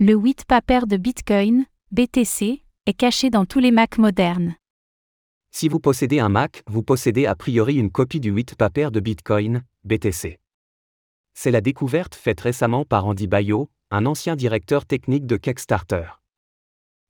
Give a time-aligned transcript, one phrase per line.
[0.00, 4.54] Le 8 paper de Bitcoin, BTC, est caché dans tous les Mac modernes.
[5.50, 9.00] Si vous possédez un Mac, vous possédez a priori une copie du 8 paper de
[9.00, 10.38] Bitcoin, BTC.
[11.34, 16.20] C'est la découverte faite récemment par Andy Bayo, un ancien directeur technique de Kickstarter.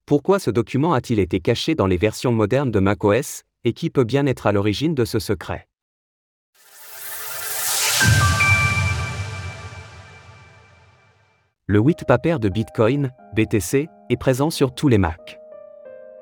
[0.06, 4.04] Pourquoi ce document a-t-il été caché dans les versions modernes de macOS, et qui peut
[4.04, 5.67] bien être à l'origine de ce secret?
[11.70, 15.38] Le 8 paper de Bitcoin, BTC, est présent sur tous les Macs.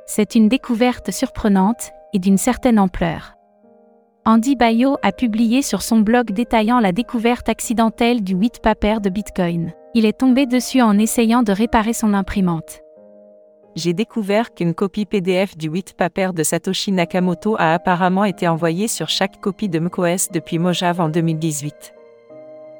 [0.04, 3.34] C'est une découverte surprenante et d'une certaine ampleur.
[4.24, 9.08] Andy Bayo a publié sur son blog détaillant la découverte accidentelle du 8 paper de
[9.08, 9.72] Bitcoin.
[9.94, 12.80] Il est tombé dessus en essayant de réparer son imprimante.
[13.76, 18.88] J'ai découvert qu'une copie PDF du 8 paper de Satoshi Nakamoto a apparemment été envoyée
[18.88, 21.95] sur chaque copie de macOS depuis Mojave en 2018.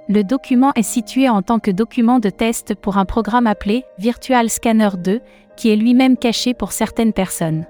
[0.08, 4.48] Le document est situé en tant que document de test pour un programme appelé Virtual
[4.48, 5.20] Scanner 2,
[5.56, 7.66] qui est lui-même caché pour certaines personnes.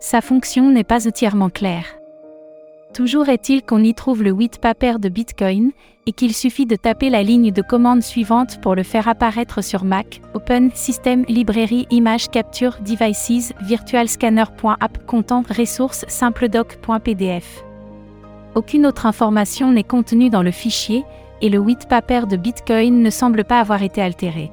[0.00, 1.86] Sa fonction n'est pas entièrement claire.
[2.92, 5.70] Toujours est-il qu'on y trouve le 8 paper de Bitcoin,
[6.06, 9.84] et qu'il suffit de taper la ligne de commande suivante pour le faire apparaître sur
[9.84, 17.64] Mac, Open System Library Image Capture Devices virtualscanner.app content ressources simpledoc.pdf.
[18.54, 21.04] Aucune autre information n'est contenue dans le fichier,
[21.42, 24.50] et le 8 paper de Bitcoin ne semble pas avoir été altéré.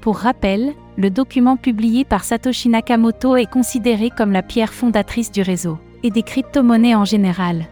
[0.00, 5.42] Pour rappel, le document publié par Satoshi Nakamoto est considéré comme la pierre fondatrice du
[5.42, 7.66] réseau et des crypto-monnaies en général.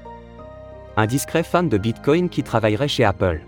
[0.96, 3.40] Un discret fan de Bitcoin qui travaillerait chez Apple.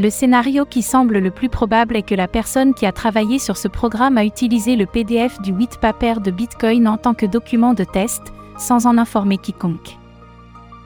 [0.00, 3.56] Le scénario qui semble le plus probable est que la personne qui a travaillé sur
[3.56, 7.74] ce programme a utilisé le PDF du 8 paper de Bitcoin en tant que document
[7.74, 8.22] de test,
[8.58, 9.98] sans en informer quiconque.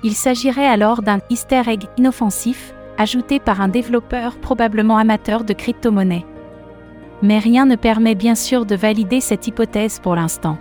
[0.04, 6.26] Il s'agirait alors d'un easter egg inoffensif, ajouté par un développeur probablement amateur de crypto-monnaies.
[7.22, 10.58] Mais rien ne permet bien sûr de valider cette hypothèse pour l'instant.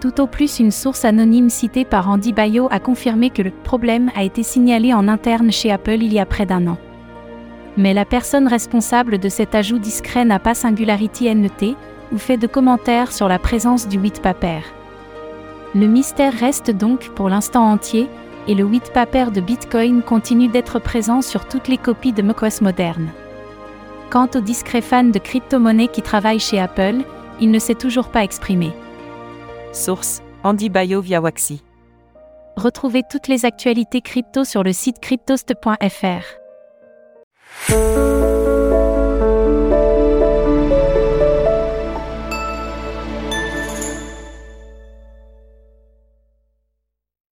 [0.00, 4.10] Tout au plus une source anonyme citée par Andy Bayo a confirmé que le problème
[4.16, 6.78] a été signalé en interne chez Apple il y a près d'un an.
[7.76, 11.76] Mais la personne responsable de cet ajout discret n'a pas Singularity NT,
[12.12, 14.60] ou fait de commentaires sur la présence du 8 paper.
[15.74, 18.08] Le mystère reste donc pour l'instant entier,
[18.48, 22.62] et le 8 paper de Bitcoin continue d'être présent sur toutes les copies de macOS
[22.62, 23.10] modernes.
[24.10, 26.96] Quant au discret fan de crypto-monnaie qui travaille chez Apple,
[27.40, 28.72] il ne s'est toujours pas exprimé.
[29.72, 31.62] Source Andy Bayo via Waxy.
[32.56, 36.24] Retrouvez toutes les actualités crypto sur le site cryptost.fr.